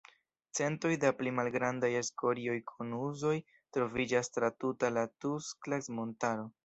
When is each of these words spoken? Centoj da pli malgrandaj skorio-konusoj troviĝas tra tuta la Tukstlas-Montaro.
Centoj 0.59 0.89
da 1.01 1.09
pli 1.17 1.33
malgrandaj 1.39 1.91
skorio-konusoj 2.07 3.35
troviĝas 3.79 4.33
tra 4.39 4.51
tuta 4.65 4.91
la 4.99 5.05
Tukstlas-Montaro. 5.13 6.53